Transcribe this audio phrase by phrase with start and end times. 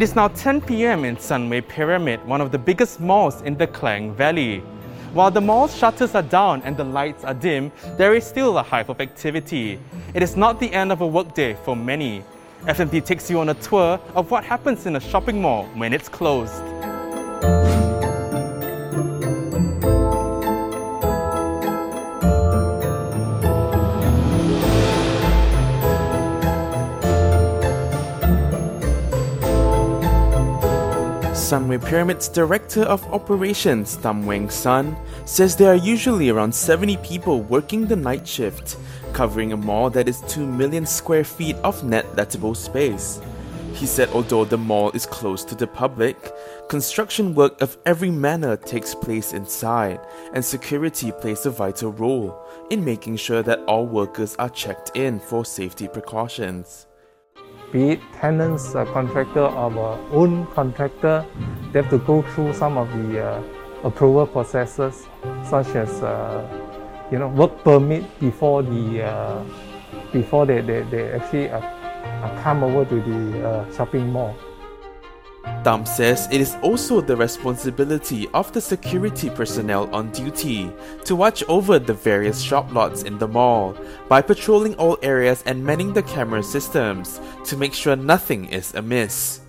[0.00, 3.66] It is now 10 pm in Sunway Pyramid, one of the biggest malls in the
[3.66, 4.60] Klang Valley.
[5.12, 8.62] While the mall's shutters are down and the lights are dim, there is still a
[8.62, 9.78] hive of activity.
[10.14, 12.24] It is not the end of a workday for many.
[12.62, 16.08] FMT takes you on a tour of what happens in a shopping mall when it's
[16.08, 16.64] closed.
[31.50, 37.42] Sunway Pyramid's Director of Operations, Tam Weng Sun, says there are usually around 70 people
[37.42, 38.76] working the night shift,
[39.12, 43.20] covering a mall that is 2 million square feet of net lettable space.
[43.74, 46.32] He said although the mall is closed to the public,
[46.68, 49.98] construction work of every manner takes place inside,
[50.32, 55.18] and security plays a vital role in making sure that all workers are checked in
[55.18, 56.86] for safety precautions
[57.72, 61.24] be it tenants, a contractor, or our own contractor,
[61.72, 63.42] they have to go through some of the uh,
[63.84, 65.06] approval processes,
[65.44, 66.46] such as uh,
[67.10, 69.44] you know work permit before the uh,
[70.12, 71.60] before they, they, they actually uh,
[72.42, 74.34] come over to the uh, shopping mall.
[75.64, 80.72] Tam says it is also the responsibility of the security personnel on duty
[81.04, 83.76] to watch over the various shop lots in the mall
[84.08, 89.40] by patrolling all areas and manning the camera systems to make sure nothing is amiss.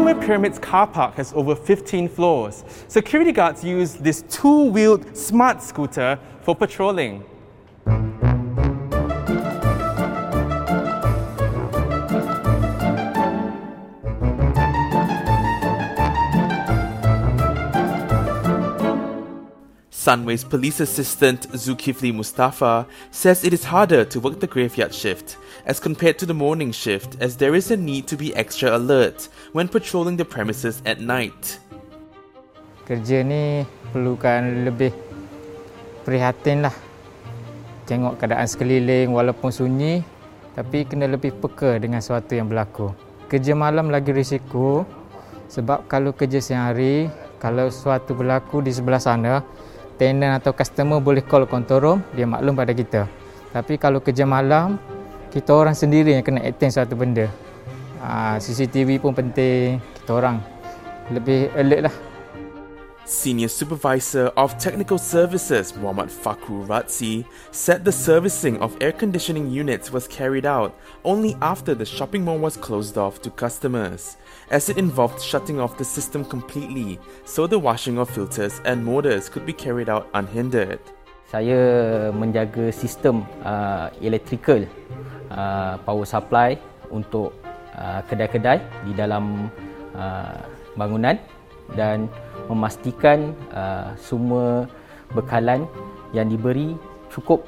[0.00, 2.64] Sunway Pyramid's car park has over 15 floors.
[2.88, 7.22] Security guards use this two-wheeled smart scooter for patrolling.
[20.00, 25.36] Sunway's police assistant Zulkifli Mustafa says it is harder to work the graveyard shift
[25.68, 29.28] as compared to the morning shift as there is a need to be extra alert
[29.52, 31.60] when patrolling the premises at night.
[32.88, 34.88] Kerja ni perlukan lebih
[36.08, 36.72] prihatin lah.
[37.84, 40.00] Tengok keadaan sekeliling walaupun sunyi
[40.56, 42.96] tapi kena lebih peka dengan sesuatu yang berlaku.
[43.28, 44.88] Kerja malam lagi risiko
[45.52, 49.44] sebab kalau kerja siang hari kalau sesuatu berlaku di sebelah sana
[50.00, 53.04] tenant atau customer boleh call control room, dia maklum pada kita.
[53.52, 54.80] Tapi kalau kerja malam,
[55.28, 57.28] kita orang sendiri yang kena attend satu benda.
[58.00, 60.40] Ah, CCTV pun penting, kita orang
[61.12, 61.94] lebih alert lah.
[63.10, 69.90] Senior Supervisor of Technical Services Muhammad Fakru Ratzi said the servicing of air conditioning units
[69.90, 74.16] was carried out only after the shopping mall was closed off to customers,
[74.52, 79.28] as it involved shutting off the system completely so the washing of filters and motors
[79.28, 80.78] could be carried out unhindered.
[81.26, 84.62] Saya menjaga sistem uh, electrical
[85.34, 86.54] uh, power supply
[86.94, 87.34] untuk
[87.74, 89.50] uh, kedai-kedai di dalam
[89.98, 90.46] uh,
[90.78, 91.18] bangunan
[91.76, 92.10] dan
[92.50, 94.66] memastikan uh, semua
[95.14, 95.66] bekalan
[96.10, 96.74] yang diberi
[97.10, 97.46] cukup.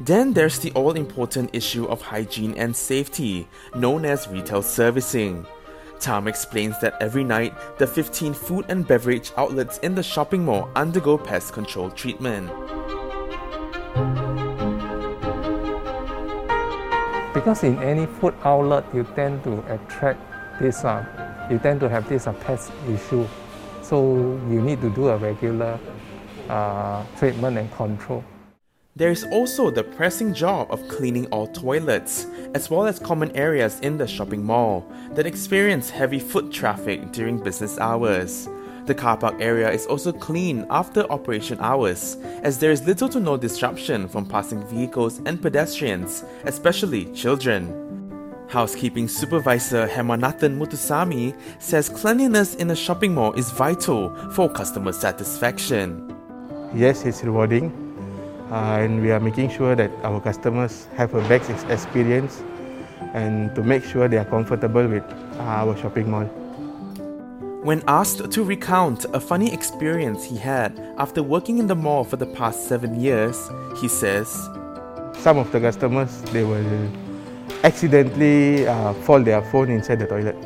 [0.00, 3.46] Then there's the all important issue of hygiene and safety,
[3.76, 5.46] known as retail servicing.
[6.02, 10.68] Tam explains that every night, the 15 food and beverage outlets in the shopping mall
[10.74, 12.50] undergo pest control treatment.
[17.32, 20.18] Because in any food outlet, you tend to attract
[20.60, 21.06] this, uh,
[21.48, 23.26] you tend to have this uh, pest issue.
[23.82, 25.78] So you need to do a regular
[26.48, 28.24] uh, treatment and control.
[28.94, 33.80] There is also the pressing job of cleaning all toilets, as well as common areas
[33.80, 38.48] in the shopping mall that experience heavy foot traffic during business hours.
[38.84, 43.20] The car park area is also clean after operation hours, as there is little to
[43.20, 47.81] no disruption from passing vehicles and pedestrians, especially children.
[48.52, 56.14] Housekeeping supervisor Hemanathan Mutusami says cleanliness in a shopping mall is vital for customer satisfaction.
[56.74, 57.72] Yes, it's rewarding,
[58.50, 62.42] uh, and we are making sure that our customers have a best experience
[63.14, 65.04] and to make sure they are comfortable with
[65.38, 66.26] our shopping mall.
[67.64, 72.18] When asked to recount a funny experience he had after working in the mall for
[72.18, 73.48] the past seven years,
[73.80, 74.28] he says,
[75.14, 76.90] Some of the customers, they will
[77.64, 80.36] accidentally uh, fall their phone inside the toilet.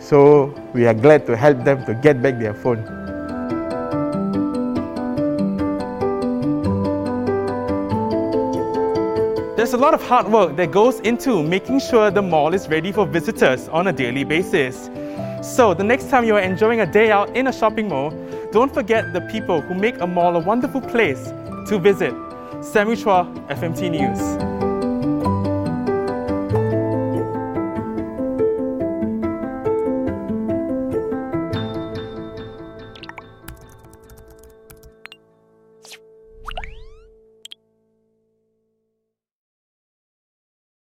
[0.00, 2.84] So we are glad to help them to get back their phone.
[9.56, 12.92] There's a lot of hard work that goes into making sure the mall is ready
[12.92, 14.88] for visitors on a daily basis.
[15.42, 18.10] So the next time you are enjoying a day out in a shopping mall,
[18.52, 21.32] don't forget the people who make a mall a wonderful place
[21.68, 22.14] to visit.
[22.62, 24.57] Samuel Chua, FMT News.